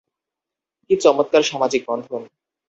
[0.85, 2.21] কী চমৎকার সামাজিক বন্ধন।